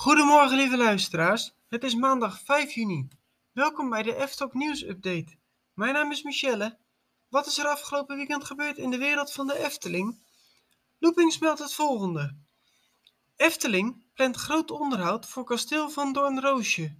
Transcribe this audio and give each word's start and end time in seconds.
Goedemorgen 0.00 0.56
lieve 0.56 0.76
luisteraars, 0.76 1.52
het 1.68 1.84
is 1.84 1.94
maandag 1.94 2.40
5 2.40 2.72
juni. 2.72 3.08
Welkom 3.52 3.90
bij 3.90 4.02
de 4.02 4.26
F-Talk 4.28 4.54
Nieuws 4.54 4.82
Update. 4.82 5.36
Mijn 5.74 5.94
naam 5.94 6.10
is 6.10 6.22
Michelle. 6.22 6.78
Wat 7.28 7.46
is 7.46 7.58
er 7.58 7.66
afgelopen 7.66 8.16
weekend 8.16 8.44
gebeurd 8.44 8.78
in 8.78 8.90
de 8.90 8.98
wereld 8.98 9.32
van 9.32 9.46
de 9.46 9.58
Efteling? 9.58 10.22
Loopings 10.98 11.38
meldt 11.38 11.58
het 11.58 11.74
volgende. 11.74 12.36
Efteling 13.36 14.04
plant 14.14 14.36
groot 14.36 14.70
onderhoud 14.70 15.26
voor 15.26 15.44
kasteel 15.44 15.90
van 15.90 16.12
Doornroosje. 16.12 16.96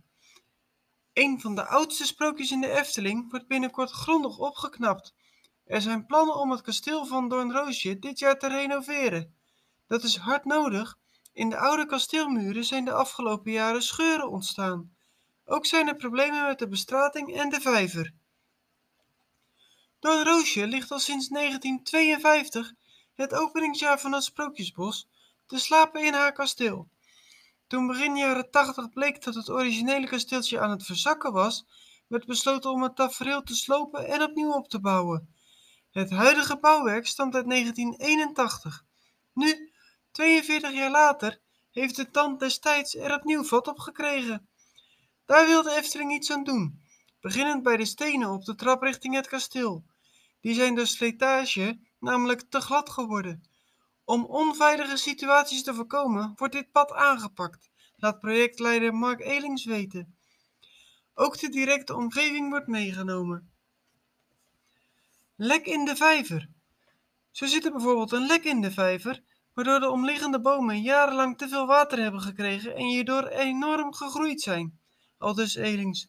Een 1.12 1.40
van 1.40 1.54
de 1.54 1.66
oudste 1.66 2.06
sprookjes 2.06 2.50
in 2.50 2.60
de 2.60 2.70
Efteling 2.70 3.30
wordt 3.30 3.46
binnenkort 3.46 3.90
grondig 3.90 4.38
opgeknapt. 4.38 5.14
Er 5.64 5.80
zijn 5.80 6.06
plannen 6.06 6.36
om 6.36 6.50
het 6.50 6.60
kasteel 6.60 7.06
van 7.06 7.28
Doornroosje 7.28 7.98
dit 7.98 8.18
jaar 8.18 8.38
te 8.38 8.48
renoveren. 8.48 9.34
Dat 9.86 10.02
is 10.02 10.16
hard 10.16 10.44
nodig 10.44 10.98
in 11.32 11.48
de 11.48 11.56
oude 11.56 11.86
kasteelmuren 11.86 12.64
zijn 12.64 12.84
de 12.84 12.92
afgelopen 12.92 13.52
jaren 13.52 13.82
scheuren 13.82 14.30
ontstaan. 14.30 14.94
Ook 15.44 15.66
zijn 15.66 15.88
er 15.88 15.96
problemen 15.96 16.46
met 16.46 16.58
de 16.58 16.68
bestrating 16.68 17.36
en 17.36 17.48
de 17.48 17.60
vijver. 17.60 18.12
Doornroosje 19.98 20.66
ligt 20.66 20.90
al 20.90 20.98
sinds 20.98 21.28
1952, 21.28 22.72
het 23.14 23.34
openingsjaar 23.34 24.00
van 24.00 24.12
het 24.12 24.24
Sprookjesbos, 24.24 25.08
te 25.46 25.58
slapen 25.58 26.04
in 26.04 26.12
haar 26.12 26.32
kasteel. 26.32 26.88
Toen 27.66 27.86
begin 27.86 28.16
jaren 28.16 28.50
80 28.50 28.88
bleek 28.88 29.22
dat 29.24 29.34
het 29.34 29.50
originele 29.50 30.06
kasteeltje 30.06 30.60
aan 30.60 30.70
het 30.70 30.84
verzakken 30.84 31.32
was, 31.32 31.66
werd 32.06 32.26
besloten 32.26 32.70
om 32.70 32.82
het 32.82 32.96
tafereel 32.96 33.42
te 33.42 33.54
slopen 33.54 34.06
en 34.06 34.22
opnieuw 34.22 34.52
op 34.52 34.68
te 34.68 34.80
bouwen. 34.80 35.34
Het 35.90 36.10
huidige 36.10 36.58
bouwwerk 36.58 37.06
stamt 37.06 37.34
uit 37.34 37.48
1981. 37.48 38.84
Nu, 39.32 39.69
42 40.12 40.72
jaar 40.72 40.90
later, 40.90 41.40
heeft 41.70 41.96
de 41.96 42.10
tand 42.10 42.40
destijds 42.40 42.94
er 42.94 43.14
opnieuw 43.14 43.44
vat 43.44 43.68
op 43.68 43.78
gekregen. 43.78 44.48
Daar 45.24 45.46
wil 45.46 45.62
de 45.62 45.74
Efteling 45.74 46.12
iets 46.12 46.30
aan 46.30 46.44
doen, 46.44 46.82
beginnend 47.20 47.62
bij 47.62 47.76
de 47.76 47.84
stenen 47.84 48.30
op 48.30 48.44
de 48.44 48.54
trap 48.54 48.82
richting 48.82 49.14
het 49.14 49.28
kasteel. 49.28 49.84
Die 50.40 50.54
zijn 50.54 50.74
door 50.74 50.86
slijtage 50.86 51.80
namelijk 51.98 52.42
te 52.48 52.60
glad 52.60 52.90
geworden. 52.90 53.48
Om 54.04 54.24
onveilige 54.24 54.96
situaties 54.96 55.62
te 55.62 55.74
voorkomen, 55.74 56.32
wordt 56.36 56.54
dit 56.54 56.70
pad 56.72 56.92
aangepakt, 56.92 57.70
laat 57.96 58.20
projectleider 58.20 58.94
Mark 58.94 59.20
Elings 59.20 59.64
weten. 59.64 60.18
Ook 61.14 61.38
de 61.38 61.48
directe 61.48 61.96
omgeving 61.96 62.50
wordt 62.50 62.66
meegenomen. 62.66 63.52
Lek 65.36 65.66
in 65.66 65.84
de 65.84 65.96
vijver. 65.96 66.48
Zo 67.30 67.46
zit 67.46 67.64
er 67.64 67.72
bijvoorbeeld 67.72 68.12
een 68.12 68.26
lek 68.26 68.44
in 68.44 68.60
de 68.60 68.70
vijver, 68.70 69.22
waardoor 69.54 69.80
de 69.80 69.90
omliggende 69.90 70.40
bomen 70.40 70.82
jarenlang 70.82 71.38
te 71.38 71.48
veel 71.48 71.66
water 71.66 71.98
hebben 71.98 72.20
gekregen 72.20 72.76
en 72.76 72.84
hierdoor 72.84 73.26
enorm 73.26 73.94
gegroeid 73.94 74.40
zijn. 74.40 74.78
Aldus 75.18 75.54
Elings. 75.54 76.08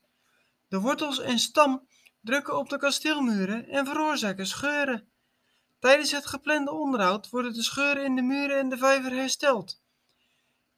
De 0.68 0.80
wortels 0.80 1.20
en 1.20 1.40
stam 1.40 1.88
drukken 2.22 2.58
op 2.58 2.70
de 2.70 2.78
kasteelmuren 2.78 3.68
en 3.68 3.86
veroorzaken 3.86 4.48
scheuren. 4.48 5.10
Tijdens 5.80 6.12
het 6.12 6.26
geplande 6.26 6.72
onderhoud 6.72 7.30
worden 7.30 7.54
de 7.54 7.64
scheuren 7.64 8.06
in 8.06 8.16
de 8.16 8.22
muren 8.22 8.60
en 8.60 8.70
de 8.70 8.78
vijver 8.78 9.12
hersteld. 9.12 9.82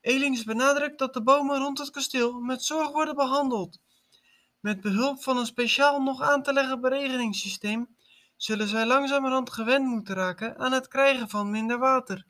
Elings 0.02 0.44
benadrukt 0.44 1.00
dat 1.00 1.14
de 1.14 1.24
bomen 1.24 1.58
rond 1.58 1.78
het 1.78 1.90
kasteel 1.90 2.40
met 2.40 2.64
zorg 2.64 2.92
worden 2.92 3.16
behandeld. 3.16 3.80
Met 4.60 4.82
behulp 4.82 5.24
van 5.24 5.38
een 5.38 5.46
speciaal 5.46 6.02
nog 6.02 6.22
aan 6.22 6.44
te 6.44 6.54
leggen 6.54 6.82
beregeningssysteem 6.82 7.96
zullen 8.38 8.68
zij 8.68 8.86
langzamerhand 8.86 9.50
gewend 9.50 9.86
moeten 9.86 10.16
raken 10.16 10.58
aan 10.58 10.72
het 10.72 10.88
krijgen 10.88 11.30
van 11.30 11.52
minder 11.52 11.78
water. 11.78 12.26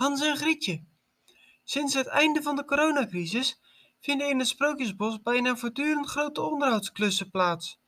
Hans 0.00 0.20
en 0.20 0.36
Grietje. 0.36 0.84
Sinds 1.64 1.94
het 1.94 2.06
einde 2.06 2.42
van 2.42 2.56
de 2.56 2.64
coronacrisis 2.64 3.60
vinden 4.00 4.28
in 4.28 4.38
het 4.38 4.48
Sprookjesbos 4.48 5.22
bijna 5.22 5.56
voortdurend 5.56 6.06
grote 6.06 6.42
onderhoudsklussen 6.42 7.30
plaats. 7.30 7.80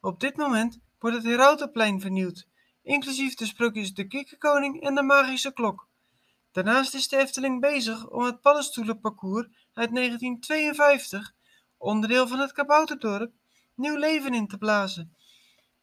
Op 0.00 0.20
dit 0.20 0.36
moment 0.36 0.78
wordt 0.98 1.16
het 1.16 1.26
Herautenplein 1.26 2.00
vernieuwd, 2.00 2.46
inclusief 2.82 3.34
de 3.34 3.46
sprookjes 3.46 3.94
De 3.94 4.06
Kikkerkoning 4.06 4.82
en 4.82 4.94
de 4.94 5.02
Magische 5.02 5.52
Klok. 5.52 5.88
Daarnaast 6.52 6.94
is 6.94 7.08
de 7.08 7.16
Efteling 7.16 7.60
bezig 7.60 8.08
om 8.08 8.24
het 8.24 8.40
paddenstoelenparcours 8.40 9.46
uit 9.72 9.94
1952, 9.94 11.34
onderdeel 11.78 12.28
van 12.28 12.38
het 12.38 12.52
Kabouterdorp, 12.52 13.32
nieuw 13.74 13.96
leven 13.96 14.34
in 14.34 14.48
te 14.48 14.58
blazen. 14.58 15.16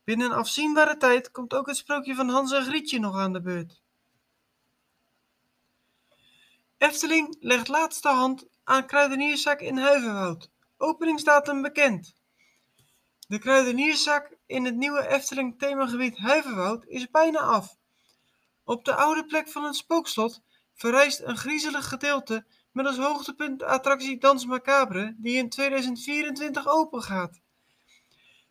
Binnen 0.03 0.31
afzienbare 0.31 0.97
tijd 0.97 1.31
komt 1.31 1.53
ook 1.53 1.67
het 1.67 1.77
sprookje 1.77 2.15
van 2.15 2.29
Hans 2.29 2.51
en 2.51 2.63
Grietje 2.63 2.99
nog 2.99 3.15
aan 3.15 3.33
de 3.33 3.41
beurt. 3.41 3.81
Efteling 6.81 7.35
legt 7.39 7.67
laatste 7.67 8.09
hand 8.09 8.45
aan 8.63 8.85
kruidenierszaak 8.85 9.61
in 9.61 9.77
Huiverwoud. 9.77 10.49
Openingsdatum 10.77 11.61
bekend. 11.61 12.15
De 13.27 13.39
kruidenierszaak 13.39 14.37
in 14.45 14.65
het 14.65 14.75
nieuwe 14.75 15.07
Efteling 15.07 15.59
themagebied 15.59 16.17
Huiverwoud 16.17 16.85
is 16.85 17.09
bijna 17.09 17.39
af. 17.39 17.75
Op 18.63 18.85
de 18.85 18.95
oude 18.95 19.25
plek 19.25 19.49
van 19.49 19.63
het 19.63 19.75
spookslot 19.75 20.41
verrijst 20.73 21.19
een 21.19 21.37
griezelig 21.37 21.87
gedeelte 21.87 22.45
met 22.71 22.85
als 22.85 22.97
hoogtepunt 22.97 23.63
attractie 23.63 24.17
Dans 24.17 24.45
Macabre 24.45 25.15
die 25.17 25.37
in 25.37 25.49
2024 25.49 26.67
open 26.67 27.01
gaat. 27.01 27.41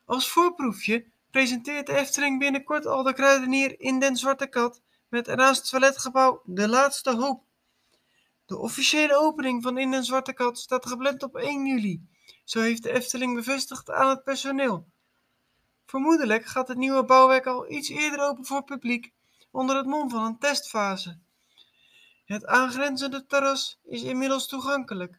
Als 0.05 0.31
voorproefje 0.31 1.07
presenteert 1.31 1.87
de 1.87 1.97
Efteling 1.97 2.39
binnenkort 2.39 2.87
al 2.87 3.03
de 3.03 3.13
kruidenier 3.13 3.81
in 3.81 3.99
Den 3.99 4.17
Zwarte 4.17 4.47
Kat 4.47 4.83
met 5.09 5.29
ernaast 5.29 5.61
het 5.61 5.71
toiletgebouw 5.71 6.43
De 6.45 6.69
Laatste 6.69 7.17
Hoop. 7.17 7.49
De 8.51 8.59
officiële 8.59 9.17
opening 9.17 9.63
van 9.63 9.79
In 9.79 9.91
Den 9.91 10.05
Zwarte 10.05 10.33
Kat 10.33 10.59
staat 10.59 10.87
gepland 10.87 11.23
op 11.23 11.37
1 11.37 11.67
juli. 11.67 12.09
Zo 12.45 12.61
heeft 12.61 12.83
de 12.83 12.93
Efteling 12.93 13.35
bevestigd 13.35 13.91
aan 13.91 14.09
het 14.09 14.23
personeel. 14.23 14.87
Vermoedelijk 15.87 16.47
gaat 16.47 16.69
het 16.69 16.77
nieuwe 16.77 17.05
bouwwerk 17.05 17.47
al 17.47 17.71
iets 17.71 17.89
eerder 17.89 18.21
open 18.21 18.47
voor 18.47 18.65
publiek 18.65 19.13
onder 19.51 19.77
het 19.77 19.87
mom 19.87 20.11
van 20.11 20.25
een 20.25 20.39
testfase. 20.39 21.19
Het 22.25 22.47
aangrenzende 22.47 23.27
terras 23.27 23.79
is 23.85 24.03
inmiddels 24.03 24.47
toegankelijk. 24.47 25.19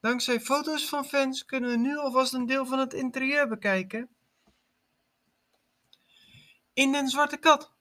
Dankzij 0.00 0.40
foto's 0.40 0.88
van 0.88 1.04
fans 1.04 1.44
kunnen 1.44 1.70
we 1.70 1.76
nu 1.76 1.96
alvast 1.96 2.32
een 2.32 2.46
deel 2.46 2.66
van 2.66 2.78
het 2.78 2.92
interieur 2.92 3.48
bekijken. 3.48 4.08
In 6.72 6.92
Den 6.92 7.08
Zwarte 7.08 7.36
Kat 7.36 7.72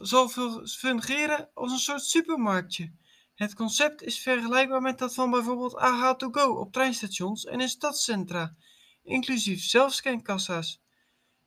zal 0.00 0.28
fungeren 0.64 1.50
als 1.54 1.72
een 1.72 1.78
soort 1.78 2.02
supermarktje. 2.02 2.92
Het 3.38 3.54
concept 3.54 4.02
is 4.02 4.18
vergelijkbaar 4.18 4.82
met 4.82 4.98
dat 4.98 5.14
van 5.14 5.30
bijvoorbeeld 5.30 5.74
AH2Go 5.74 6.58
op 6.58 6.72
treinstations 6.72 7.44
en 7.44 7.60
in 7.60 7.68
stadscentra, 7.68 8.54
inclusief 9.02 9.62
zelfscankassa's. 9.62 10.80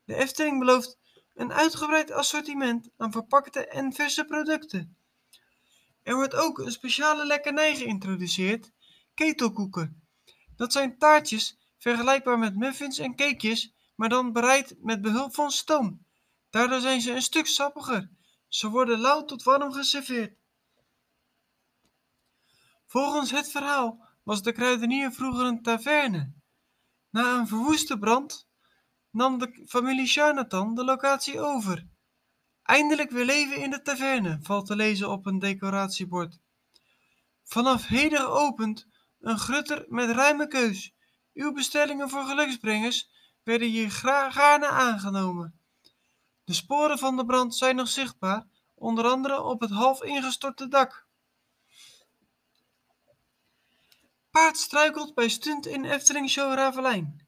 De 0.06 0.16
Efteling 0.16 0.60
belooft 0.60 0.98
een 1.34 1.54
uitgebreid 1.54 2.12
assortiment 2.12 2.90
aan 2.98 3.12
verpakte 3.12 3.68
en 3.68 3.94
verse 3.94 4.26
producten. 4.26 4.98
Er 6.04 6.16
wordt 6.16 6.36
ook 6.36 6.60
een 6.60 6.72
speciale 6.72 7.26
lekkernij 7.26 7.76
geïntroduceerd, 7.76 8.72
ketelkoeken. 9.14 10.04
Dat 10.56 10.72
zijn 10.72 10.98
taartjes 10.98 11.58
vergelijkbaar 11.78 12.40
met 12.40 12.56
muffins 12.56 12.98
en 12.98 13.16
cakejes, 13.16 13.74
maar 13.96 14.10
dan 14.10 14.32
bereid 14.32 14.76
met 14.80 15.02
behulp 15.02 15.36
van 15.36 15.52
stoom. 15.52 16.06
Daardoor 16.50 16.80
zijn 16.80 17.02
ze 17.02 17.12
een 17.12 17.22
stuk 17.22 17.48
sappiger. 17.48 18.10
Ze 18.48 18.70
worden 18.70 19.00
lauw 19.00 19.26
tot 19.26 19.44
warm 19.44 19.74
geserveerd. 19.74 20.40
Volgens 22.92 23.32
het 23.32 23.52
verhaal 23.52 24.08
was 24.24 24.42
de 24.42 24.52
kruidenier 24.52 25.12
vroeger 25.12 25.46
een 25.46 25.62
taverne. 25.62 26.34
Na 27.10 27.38
een 27.38 27.48
verwoeste 27.48 27.98
brand 27.98 28.48
nam 29.12 29.38
de 29.38 29.64
familie 29.68 30.08
Charnatan 30.08 30.76
de 30.76 30.84
locatie 30.84 31.40
over. 31.40 31.88
Eindelijk 32.64 33.12
weer 33.12 33.26
leven 33.26 33.58
in 33.58 33.70
de 33.70 33.82
taverne, 33.82 34.40
valt 34.42 34.66
te 34.66 34.76
lezen 34.76 35.10
op 35.10 35.26
een 35.26 35.40
decoratiebord. 35.40 36.40
Vanaf 37.44 37.88
heden 37.88 38.20
geopend, 38.20 38.88
een 39.20 39.40
grutter 39.40 39.86
met 39.88 40.10
ruime 40.10 40.48
keus. 40.48 40.94
Uw 41.34 41.52
bestellingen 41.52 42.10
voor 42.10 42.24
geluksbrengers 42.24 43.10
werden 43.44 43.68
hier 43.68 43.92
gaarne 43.92 44.68
aangenomen. 44.68 45.60
De 46.44 46.54
sporen 46.54 46.98
van 46.98 47.18
de 47.18 47.26
brand 47.26 47.56
zijn 47.56 47.76
nog 47.76 47.88
zichtbaar, 47.88 48.48
onder 48.76 49.06
andere 49.06 49.42
op 49.42 49.62
het 49.62 49.72
half 49.72 50.04
ingestorte 50.04 50.68
dak. 50.68 51.10
Paard 54.32 54.58
struikelt 54.58 55.14
bij 55.14 55.30
stunt 55.30 55.66
in 55.66 55.86
Efteling 55.86 56.30
Show 56.30 56.54
Ravelijn. 56.54 57.28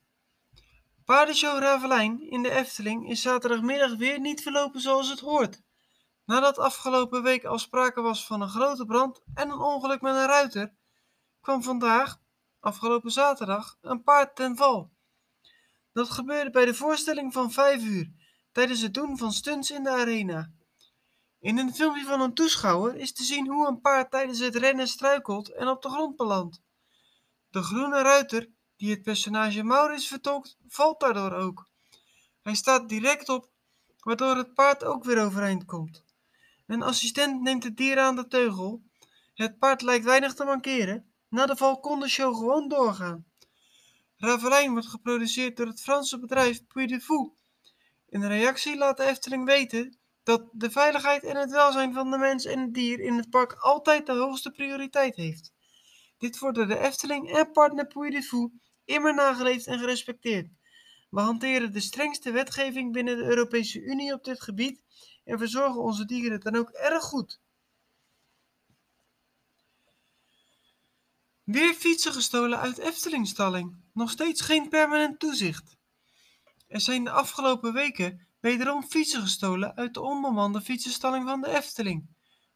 Paardenshow 1.06 1.60
Ravelijn 1.60 2.30
in 2.30 2.44
de 2.44 2.50
Efteling 2.50 3.10
is 3.10 3.22
zaterdagmiddag 3.22 3.96
weer 3.96 4.20
niet 4.20 4.42
verlopen 4.42 4.82
zoals 4.82 5.10
het 5.10 5.20
hoort. 5.20 5.62
Nadat 6.26 6.58
afgelopen 6.58 7.24
week 7.24 7.44
al 7.44 7.60
sprake 7.60 8.02
was 8.02 8.26
van 8.26 8.42
een 8.42 8.50
grote 8.50 8.86
brand 8.86 9.22
en 9.34 9.50
een 9.50 9.60
ongeluk 9.60 10.02
met 10.02 10.16
een 10.16 10.26
ruiter, 10.26 10.74
kwam 11.42 11.64
vandaag, 11.64 12.20
afgelopen 12.60 13.12
zaterdag, 13.12 13.78
een 13.82 14.04
paard 14.04 14.36
ten 14.36 14.56
val. 14.56 14.92
Dat 15.94 16.10
gebeurde 16.10 16.50
bij 16.50 16.66
de 16.66 16.74
voorstelling 16.74 17.34
van 17.34 17.52
5 17.52 17.84
uur, 17.84 18.12
tijdens 18.52 18.82
het 18.82 18.94
doen 18.94 19.18
van 19.18 19.32
stunts 19.32 19.72
in 19.72 19.84
de 19.84 19.90
arena. 19.90 20.52
In 21.40 21.58
een 21.58 21.74
filmpje 21.74 22.04
van 22.06 22.22
een 22.22 22.34
toeschouwer 22.34 22.96
is 22.96 23.14
te 23.14 23.24
zien 23.24 23.48
hoe 23.48 23.68
een 23.68 23.82
paard 23.82 24.12
tijdens 24.12 24.40
het 24.40 24.56
rennen 24.56 24.88
struikelt 24.88 25.50
en 25.50 25.68
op 25.68 25.82
de 25.82 25.90
grond 25.90 26.16
belandt. 26.16 26.62
De 27.54 27.64
groene 27.64 28.02
ruiter, 28.02 28.50
die 28.78 28.92
het 28.92 29.02
personage 29.02 29.64
Maurits 29.64 30.08
vertolkt, 30.08 30.58
valt 30.68 31.00
daardoor 31.00 31.32
ook. 31.32 31.70
Hij 32.42 32.56
staat 32.56 32.90
direct 32.90 33.30
op, 33.30 33.50
waardoor 34.00 34.36
het 34.36 34.54
paard 34.54 34.84
ook 34.84 35.04
weer 35.04 35.24
overeind 35.24 35.66
komt. 35.66 36.04
Een 36.68 36.82
assistent 36.82 37.42
neemt 37.42 37.64
het 37.64 37.78
dier 37.78 38.00
aan 38.00 38.16
de 38.16 38.28
teugel. 38.28 38.84
Het 39.34 39.58
paard 39.58 39.82
lijkt 39.82 40.06
weinig 40.06 40.34
te 40.34 40.44
mankeren. 40.44 41.14
Na 41.30 41.46
de 41.46 41.56
val 41.56 41.80
kon 41.80 42.00
de 42.00 42.08
show 42.08 42.36
gewoon 42.36 42.68
doorgaan. 42.68 43.26
Ravelijn 44.18 44.72
wordt 44.72 44.88
geproduceerd 44.88 45.58
door 45.58 45.68
het 45.68 45.82
Franse 45.82 46.20
bedrijf 46.20 46.68
Puy 46.68 46.88
de 46.88 47.02
Fou. 47.02 47.32
In 48.10 48.24
reactie 48.24 48.78
laat 48.78 48.98
de 48.98 49.04
Efteling 49.04 49.46
weten 49.46 49.98
dat 50.24 50.50
de 50.52 50.72
veiligheid 50.72 51.24
en 51.24 51.36
het 51.36 51.52
welzijn 51.52 51.94
van 51.94 52.12
de 52.12 52.18
mens 52.18 52.46
en 52.46 52.60
het 52.60 52.74
dier 52.74 53.00
in 53.00 53.14
het 53.14 53.30
park 53.30 53.54
altijd 53.54 54.06
de 54.06 54.14
hoogste 54.14 54.52
prioriteit 54.52 55.16
heeft. 55.16 55.52
Dit 56.24 56.40
wordt 56.40 56.58
door 56.58 56.68
de 56.68 56.80
Efteling 56.80 57.32
en 57.32 57.52
partner 57.52 57.88
Puy 57.88 58.10
de 58.10 58.24
Fou 58.24 58.52
immer 58.86 59.14
nageleefd 59.14 59.68
en 59.68 59.80
gerespecteerd. 59.80 60.48
We 61.10 61.20
hanteren 61.20 61.74
de 61.74 61.80
strengste 61.80 62.32
wetgeving 62.32 62.94
binnen 62.94 63.18
de 63.18 63.24
Europese 63.24 63.82
Unie 63.82 64.14
op 64.14 64.24
dit 64.24 64.42
gebied 64.42 64.82
en 65.24 65.38
verzorgen 65.38 65.82
onze 65.82 66.06
dieren 66.06 66.40
dan 66.40 66.56
ook 66.56 66.70
erg 66.70 67.04
goed. 67.04 67.42
Weer 71.44 71.74
fietsen 71.74 72.14
gestolen 72.14 72.60
uit 72.60 72.78
Eftelingsstalling. 72.78 73.76
Nog 73.94 74.10
steeds 74.10 74.42
geen 74.42 74.70
permanent 74.70 75.20
toezicht. 75.20 75.78
Er 76.68 76.82
zijn 76.82 77.04
de 77.04 77.12
afgelopen 77.12 77.74
weken 77.74 78.28
wederom 78.40 78.84
fietsen 78.84 79.22
gestolen 79.22 79.76
uit 79.76 79.94
de 79.94 80.02
onbemande 80.02 80.62
fietsenstalling 80.62 81.26
van 81.26 81.42
de 81.42 81.48
Efteling. 81.48 82.08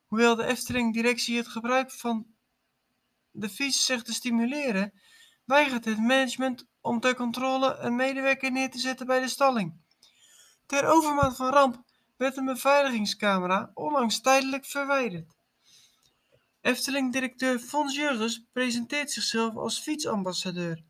Hoewel 0.06 0.36
de 0.36 0.46
Efteling-directie 0.46 1.38
het 1.38 1.48
gebruik 1.48 1.92
van 1.92 2.36
de 3.38 3.50
fiets 3.50 3.86
zegt 3.86 4.06
te 4.06 4.14
stimuleren, 4.14 4.94
weigert 5.46 5.86
het 5.86 6.00
management 6.00 6.66
om 6.82 7.00
ter 7.00 7.16
controle 7.16 7.76
een 7.76 7.96
medewerker 7.96 8.52
neer 8.52 8.70
te 8.72 8.80
zetten 8.80 9.06
bij 9.06 9.20
de 9.20 9.28
stalling. 9.28 9.82
Ter 10.66 10.86
overmaat 10.86 11.36
van 11.36 11.50
ramp 11.50 11.84
werd 12.18 12.38
een 12.38 12.46
beveiligingscamera 12.46 13.72
onlangs 13.74 14.22
tijdelijk 14.22 14.66
verwijderd. 14.66 15.36
Efteling-directeur 16.62 17.60
Fons 17.60 17.96
Jurgens 17.96 18.46
presenteert 18.52 19.12
zichzelf 19.12 19.56
als 19.56 19.80
fietsambassadeur. 19.80 20.84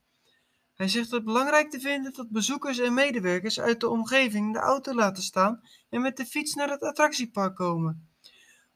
Hij 0.74 0.88
zegt 0.88 1.12
het 1.12 1.24
belangrijk 1.24 1.72
te 1.72 1.80
vinden 1.80 2.14
dat 2.14 2.30
bezoekers 2.30 2.80
en 2.80 2.94
medewerkers 2.94 3.60
uit 3.60 3.80
de 3.80 3.90
omgeving 3.90 4.54
de 4.54 4.60
auto 4.60 4.94
laten 4.94 5.24
staan 5.24 5.62
en 5.90 6.02
met 6.02 6.18
de 6.18 6.26
fiets 6.26 6.54
naar 6.54 6.70
het 6.70 6.82
attractiepark 6.82 7.56
komen. 7.56 8.10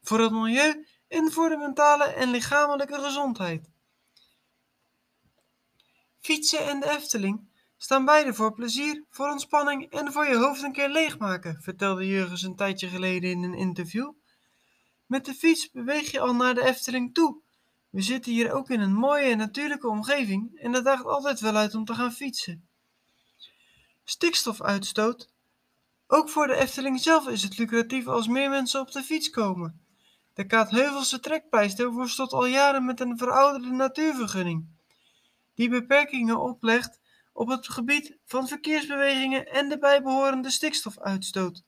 Voor 0.02 0.20
het 0.20 0.32
milieu 0.32 0.86
en 1.12 1.31
voor 1.31 1.50
de 1.50 1.58
mentale 1.58 2.04
en 2.04 2.30
lichamelijke 2.30 3.00
gezondheid. 3.00 3.69
Fietsen 6.19 6.68
en 6.68 6.80
de 6.80 6.90
Efteling 6.90 7.50
staan 7.78 8.06
beide 8.06 8.34
voor 8.34 8.54
plezier, 8.54 9.06
voor 9.10 9.30
ontspanning 9.30 9.92
en 9.92 10.12
voor 10.12 10.28
je 10.28 10.36
hoofd 10.36 10.63
een 10.63 10.72
keer 10.72 10.90
leegmaken, 10.90 11.62
vertelde 11.62 12.08
Jurgens 12.08 12.42
een 12.42 12.56
tijdje 12.56 12.88
geleden 12.88 13.30
in 13.30 13.44
een 13.44 13.54
interview. 13.54 14.12
Met 15.06 15.25
de 15.25 15.34
fiets 15.34 15.72
beweeg 15.72 16.12
je 16.12 16.19
al 16.19 16.36
naar 16.36 16.54
de 16.54 16.63
Efteling 16.63 17.13
toe. 17.13 17.42
We 17.90 18.02
zitten 18.02 18.31
hier 18.31 18.52
ook 18.52 18.69
in 18.69 18.80
een 18.80 18.94
mooie 18.94 19.31
en 19.31 19.38
natuurlijke 19.38 19.88
omgeving 19.88 20.60
en 20.60 20.72
dat 20.72 20.84
daagt 20.84 21.06
altijd 21.06 21.40
wel 21.40 21.56
uit 21.56 21.75
om 21.75 21.86
te 21.86 21.94
gaan 21.94 22.13
fietsen. 22.13 22.69
Stikstofuitstoot. 24.04 25.30
Ook 26.08 26.30
voor 26.30 26.48
de 26.48 26.56
Efteling 26.56 27.00
zelf 27.00 27.28
is 27.28 27.44
het 27.44 27.58
lucratief 27.58 28.08
als 28.08 28.28
meer 28.28 28.50
mensen 28.50 28.81
op 28.81 28.92
de 28.92 29.04
fiets 29.04 29.30
komen. 29.30 29.86
De 30.33 30.45
Kaatheuvelse 30.45 31.19
trekpleister 31.19 31.92
worstelt 31.92 32.33
al 32.33 32.45
jaren 32.45 32.86
met 32.86 33.00
een 33.00 33.18
verouderde 33.18 33.72
natuurvergunning, 33.72 34.68
die 35.56 35.69
beperkingen 35.69 36.39
oplegt 36.39 37.00
op 37.33 37.48
het 37.48 37.69
gebied 37.69 38.18
van 38.25 38.48
verkeersbewegingen 38.48 39.48
en 39.48 39.69
de 39.69 39.78
bijbehorende 39.78 40.50
stikstofuitstoot. 40.50 41.63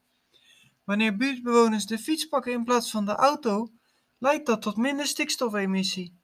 Wanneer 0.84 1.16
buurtbewoners 1.16 1.86
de 1.86 2.00
fiets 2.00 2.26
pakken 2.26 2.52
in 2.52 2.64
plaats 2.64 2.92
van 2.92 3.06
de 3.06 3.16
auto, 3.16 3.72
leidt 4.18 4.46
dat 4.46 4.62
tot 4.62 4.78
minder 4.78 5.08
stikstofemissie. 5.08 6.22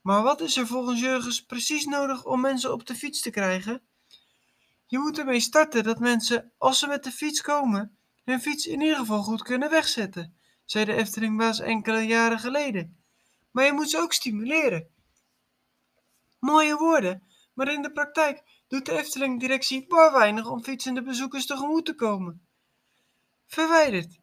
Maar 0.00 0.22
wat 0.22 0.40
is 0.40 0.56
er 0.56 0.66
volgens 0.66 1.00
Jurgens 1.00 1.44
precies 1.44 1.84
nodig 1.84 2.24
om 2.24 2.40
mensen 2.40 2.72
op 2.72 2.86
de 2.86 2.94
fiets 2.94 3.20
te 3.20 3.30
krijgen? 3.30 3.82
Je 4.86 4.98
moet 4.98 5.18
ermee 5.18 5.40
starten 5.40 5.84
dat 5.84 5.98
mensen, 5.98 6.52
als 6.58 6.78
ze 6.78 6.86
met 6.86 7.04
de 7.04 7.10
fiets 7.10 7.40
komen, 7.40 7.96
hun 8.24 8.40
fiets 8.40 8.66
in 8.66 8.80
ieder 8.80 8.96
geval 8.96 9.22
goed 9.22 9.42
kunnen 9.42 9.70
wegzetten, 9.70 10.36
zei 10.64 10.84
de 10.84 10.94
Eftelingbaas 10.94 11.60
enkele 11.60 12.00
jaren 12.00 12.38
geleden. 12.38 12.98
Maar 13.50 13.64
je 13.64 13.72
moet 13.72 13.90
ze 13.90 13.98
ook 13.98 14.12
stimuleren. 14.12 14.88
Mooie 16.38 16.76
woorden, 16.76 17.22
maar 17.54 17.72
in 17.72 17.82
de 17.82 17.92
praktijk 17.92 18.42
doet 18.68 18.86
de 18.86 18.92
Efteling-directie 18.92 19.86
bar 19.86 20.12
weinig 20.12 20.50
om 20.50 20.62
fietsende 20.62 21.02
bezoekers 21.02 21.46
tegemoet 21.46 21.84
te 21.84 21.94
komen. 21.94 22.46
Verwijderd. 23.46 24.18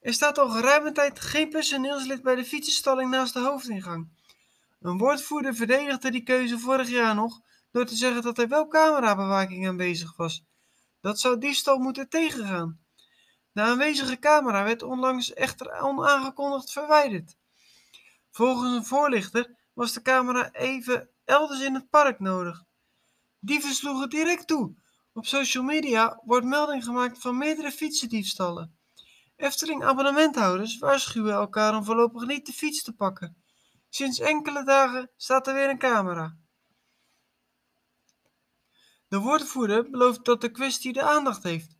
Er 0.00 0.12
staat 0.12 0.38
al 0.38 0.48
geruime 0.48 0.92
tijd 0.92 1.20
geen 1.20 1.50
personeelslid 1.50 2.22
bij 2.22 2.34
de 2.34 2.44
fietsenstalling 2.44 3.10
naast 3.10 3.32
de 3.32 3.40
hoofdingang. 3.40 4.08
Een 4.80 4.98
woordvoerder 4.98 5.54
verdedigde 5.54 6.10
die 6.10 6.22
keuze 6.22 6.58
vorig 6.58 6.88
jaar 6.88 7.14
nog 7.14 7.40
door 7.70 7.86
te 7.86 7.94
zeggen 7.94 8.22
dat 8.22 8.38
er 8.38 8.48
wel 8.48 8.68
camerabewaking 8.68 9.68
aanwezig 9.68 10.16
was. 10.16 10.44
Dat 11.00 11.20
zou 11.20 11.38
diefstal 11.38 11.78
moeten 11.78 12.08
tegengaan. 12.08 12.83
De 13.54 13.60
aanwezige 13.60 14.18
camera 14.18 14.64
werd 14.64 14.82
onlangs 14.82 15.32
echter 15.32 15.80
onaangekondigd 15.80 16.72
verwijderd. 16.72 17.36
Volgens 18.30 18.74
een 18.74 18.84
voorlichter 18.84 19.56
was 19.72 19.92
de 19.92 20.02
camera 20.02 20.50
even 20.52 21.08
elders 21.24 21.60
in 21.60 21.74
het 21.74 21.90
park 21.90 22.20
nodig. 22.20 22.64
Dieven 23.38 23.74
sloegen 23.74 24.10
direct 24.10 24.46
toe. 24.46 24.74
Op 25.12 25.26
social 25.26 25.64
media 25.64 26.20
wordt 26.24 26.46
melding 26.46 26.84
gemaakt 26.84 27.18
van 27.18 27.38
meerdere 27.38 27.72
fietsendiefstallen. 27.72 28.78
Efteling 29.36 29.84
abonnementhouders 29.84 30.78
waarschuwen 30.78 31.34
elkaar 31.34 31.76
om 31.76 31.84
voorlopig 31.84 32.26
niet 32.26 32.46
de 32.46 32.52
fiets 32.52 32.82
te 32.82 32.92
pakken. 32.92 33.42
Sinds 33.88 34.20
enkele 34.20 34.64
dagen 34.64 35.10
staat 35.16 35.46
er 35.46 35.54
weer 35.54 35.68
een 35.68 35.78
camera. 35.78 36.36
De 39.08 39.18
woordvoerder 39.18 39.90
belooft 39.90 40.24
dat 40.24 40.40
de 40.40 40.50
kwestie 40.50 40.92
de 40.92 41.02
aandacht 41.02 41.42
heeft. 41.42 41.73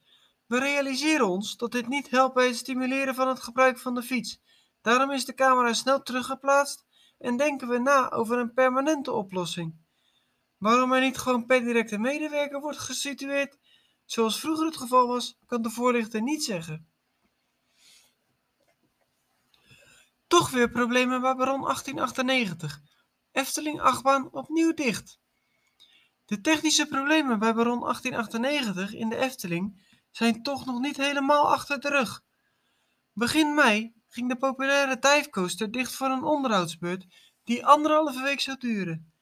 We 0.47 0.59
realiseren 0.59 1.29
ons 1.29 1.57
dat 1.57 1.73
dit 1.73 1.89
niet 1.89 2.11
helpt 2.11 2.35
bij 2.35 2.47
het 2.47 2.57
stimuleren 2.57 3.15
van 3.15 3.29
het 3.29 3.43
gebruik 3.43 3.79
van 3.79 3.95
de 3.95 4.03
fiets. 4.03 4.41
Daarom 4.81 5.11
is 5.11 5.25
de 5.25 5.35
camera 5.35 5.73
snel 5.73 6.03
teruggeplaatst 6.03 6.85
en 7.19 7.37
denken 7.37 7.69
we 7.69 7.79
na 7.79 8.11
over 8.11 8.39
een 8.39 8.53
permanente 8.53 9.13
oplossing. 9.13 9.83
Waarom 10.59 10.93
er 10.93 11.01
niet 11.01 11.19
gewoon 11.19 11.47
per 11.47 11.61
directe 11.61 11.99
medewerker 11.99 12.61
wordt 12.61 12.79
gesitueerd, 12.79 13.59
zoals 14.05 14.41
vroeger 14.41 14.67
het 14.67 14.77
geval 14.77 15.07
was, 15.07 15.39
kan 15.47 15.63
de 15.63 15.71
voorlichter 15.71 16.23
niet 16.23 16.45
zeggen. 16.45 16.89
Toch 20.27 20.51
weer 20.51 20.71
problemen 20.71 21.21
bij 21.21 21.35
Baron 21.35 21.61
1898. 21.61 22.81
Efteling 23.33 23.81
achtbaan 23.81 24.33
opnieuw 24.33 24.75
dicht. 24.75 25.19
De 26.25 26.41
technische 26.41 26.87
problemen 26.87 27.39
bij 27.39 27.55
Baron 27.55 27.81
1898 27.81 28.95
in 28.95 29.09
de 29.09 29.17
Efteling 29.17 29.83
zijn 30.17 30.43
toch 30.43 30.67
nog 30.67 30.81
niet 30.81 30.97
helemaal 30.97 31.53
achter 31.53 31.81
de 31.81 31.89
rug. 31.89 32.23
Begin 33.13 33.55
mei 33.55 33.95
ging 34.09 34.29
de 34.29 34.37
populaire 34.37 34.99
divecoaster 34.99 35.71
dicht 35.71 35.95
voor 35.95 36.09
een 36.09 36.23
onderhoudsbeurt 36.23 37.07
die 37.45 37.67
anderhalve 37.67 38.23
week 38.23 38.41
zou 38.41 38.59
duren. 38.59 39.13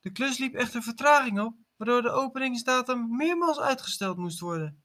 De 0.00 0.10
klus 0.10 0.38
liep 0.38 0.54
echter 0.54 0.82
vertraging 0.82 1.40
op, 1.40 1.54
waardoor 1.76 2.02
de 2.02 2.10
openingsdatum 2.10 3.16
meermaals 3.16 3.58
uitgesteld 3.58 4.16
moest 4.16 4.40
worden. 4.40 4.82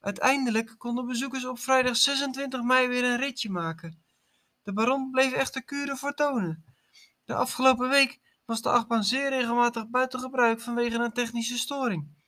Uiteindelijk 0.00 0.74
konden 0.78 1.06
bezoekers 1.06 1.44
op 1.44 1.58
vrijdag 1.58 1.96
26 1.96 2.62
mei 2.62 2.88
weer 2.88 3.04
een 3.04 3.18
ritje 3.18 3.50
maken. 3.50 4.04
De 4.62 4.72
baron 4.72 5.10
bleef 5.10 5.32
echter 5.32 5.64
kuren 5.64 5.96
voor 5.96 6.14
tonen. 6.14 6.64
De 7.24 7.34
afgelopen 7.34 7.88
week 7.88 8.20
was 8.44 8.62
de 8.62 8.70
achtbaan 8.70 9.04
zeer 9.04 9.28
regelmatig 9.28 9.88
buiten 9.88 10.20
gebruik 10.20 10.60
vanwege 10.60 10.96
een 10.96 11.12
technische 11.12 11.58
storing. 11.58 12.22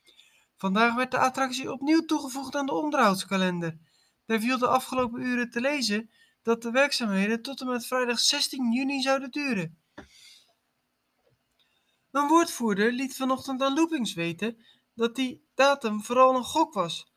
Vandaag 0.57 0.95
werd 0.95 1.11
de 1.11 1.17
attractie 1.17 1.71
opnieuw 1.71 2.05
toegevoegd 2.05 2.55
aan 2.55 2.65
de 2.65 2.73
onderhoudskalender. 2.73 3.77
Daar 4.25 4.39
viel 4.39 4.57
de 4.57 4.67
afgelopen 4.67 5.21
uren 5.21 5.49
te 5.49 5.61
lezen 5.61 6.09
dat 6.41 6.61
de 6.61 6.71
werkzaamheden 6.71 7.41
tot 7.41 7.61
en 7.61 7.67
met 7.67 7.85
vrijdag 7.85 8.19
16 8.19 8.71
juni 8.71 9.01
zouden 9.01 9.31
duren. 9.31 9.81
Een 12.11 12.27
woordvoerder 12.27 12.91
liet 12.91 13.15
vanochtend 13.15 13.61
aan 13.61 13.73
Loopings 13.73 14.13
weten 14.13 14.65
dat 14.93 15.15
die 15.15 15.47
datum 15.55 16.03
vooral 16.03 16.35
een 16.35 16.43
gok 16.43 16.73
was. 16.73 17.11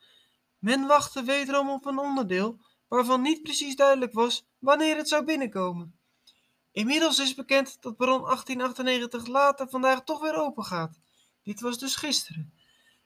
Men 0.58 0.86
wachtte 0.86 1.22
wederom 1.22 1.70
op 1.70 1.86
een 1.86 1.98
onderdeel 1.98 2.60
waarvan 2.88 3.22
niet 3.22 3.42
precies 3.42 3.76
duidelijk 3.76 4.12
was 4.12 4.46
wanneer 4.58 4.96
het 4.96 5.08
zou 5.08 5.24
binnenkomen. 5.24 5.98
Inmiddels 6.72 7.18
is 7.18 7.34
bekend 7.34 7.82
dat 7.82 7.96
Baron 7.96 8.22
1898 8.22 9.26
later 9.26 9.68
vandaag 9.68 10.04
toch 10.04 10.20
weer 10.20 10.34
open 10.34 10.64
gaat. 10.64 11.00
Dit 11.42 11.60
was 11.60 11.78
dus 11.78 11.96
gisteren. 11.96 12.54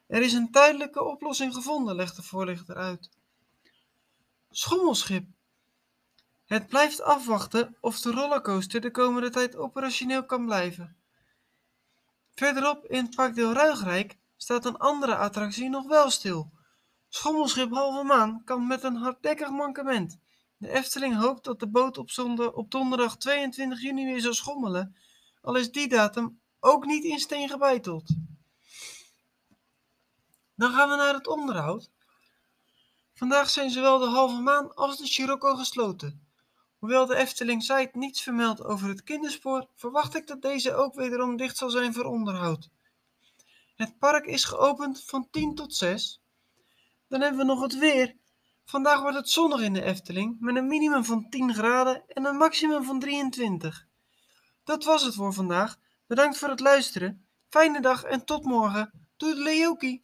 Er 0.07 0.21
is 0.21 0.33
een 0.33 0.51
tijdelijke 0.51 1.03
oplossing 1.03 1.53
gevonden, 1.53 1.95
legt 1.95 2.15
de 2.15 2.23
voorlichter 2.23 2.75
uit. 2.75 3.09
Schommelschip. 4.49 5.27
Het 6.45 6.67
blijft 6.67 7.01
afwachten 7.01 7.75
of 7.79 7.99
de 7.99 8.11
rollercoaster 8.11 8.81
de 8.81 8.91
komende 8.91 9.29
tijd 9.29 9.55
operationeel 9.55 10.25
kan 10.25 10.45
blijven. 10.45 10.95
Verderop 12.35 12.85
in 12.85 13.05
het 13.05 13.15
parkdeel 13.15 13.53
Ruigrijk 13.53 14.17
staat 14.37 14.65
een 14.65 14.77
andere 14.77 15.15
attractie 15.15 15.69
nog 15.69 15.87
wel 15.87 16.09
stil. 16.09 16.51
Schommelschip 17.09 17.71
Halve 17.71 18.03
Maan 18.03 18.41
kan 18.43 18.67
met 18.67 18.83
een 18.83 18.95
hardnekkig 18.95 19.49
mankement. 19.49 20.19
De 20.57 20.69
Efteling 20.69 21.15
hoopt 21.15 21.43
dat 21.43 21.59
de 21.59 21.67
boot 21.67 21.97
op, 21.97 22.09
zonde, 22.09 22.53
op 22.53 22.71
donderdag 22.71 23.17
22 23.17 23.81
juni 23.81 24.05
weer 24.05 24.21
zal 24.21 24.33
schommelen, 24.33 24.95
al 25.41 25.55
is 25.55 25.71
die 25.71 25.87
datum 25.87 26.39
ook 26.59 26.85
niet 26.85 27.03
in 27.03 27.19
steen 27.19 27.49
gebeiteld. 27.49 28.15
Dan 30.55 30.73
gaan 30.73 30.89
we 30.89 30.95
naar 30.95 31.13
het 31.13 31.27
onderhoud. 31.27 31.91
Vandaag 33.13 33.49
zijn 33.49 33.69
zowel 33.69 33.99
de 33.99 34.05
Halve 34.05 34.41
Maan 34.41 34.73
als 34.73 34.97
de 34.97 35.07
Scirocco 35.07 35.55
gesloten. 35.55 36.27
Hoewel 36.77 37.05
de 37.05 37.15
Efteling 37.15 37.63
site 37.63 37.89
niets 37.91 38.21
vermeldt 38.21 38.63
over 38.63 38.87
het 38.87 39.03
kinderspoor, 39.03 39.67
verwacht 39.75 40.15
ik 40.15 40.27
dat 40.27 40.41
deze 40.41 40.73
ook 40.73 40.95
wederom 40.95 41.37
dicht 41.37 41.57
zal 41.57 41.69
zijn 41.69 41.93
voor 41.93 42.05
onderhoud. 42.05 42.69
Het 43.75 43.99
park 43.99 44.25
is 44.25 44.43
geopend 44.43 45.03
van 45.03 45.27
10 45.31 45.55
tot 45.55 45.75
6. 45.75 46.21
Dan 47.07 47.21
hebben 47.21 47.39
we 47.39 47.45
nog 47.45 47.61
het 47.61 47.77
weer. 47.77 48.15
Vandaag 48.65 49.01
wordt 49.01 49.17
het 49.17 49.29
zonnig 49.29 49.61
in 49.61 49.73
de 49.73 49.81
Efteling 49.81 50.35
met 50.39 50.55
een 50.55 50.67
minimum 50.67 51.05
van 51.05 51.29
10 51.29 51.53
graden 51.53 52.03
en 52.07 52.25
een 52.25 52.37
maximum 52.37 52.83
van 52.83 52.99
23. 52.99 53.87
Dat 54.63 54.83
was 54.83 55.03
het 55.03 55.15
voor 55.15 55.33
vandaag. 55.33 55.77
Bedankt 56.07 56.37
voor 56.37 56.49
het 56.49 56.59
luisteren. 56.59 57.27
Fijne 57.49 57.81
dag 57.81 58.03
en 58.03 58.25
tot 58.25 58.43
morgen. 58.43 59.07
Doei 59.17 59.35
Leoki! 59.35 59.99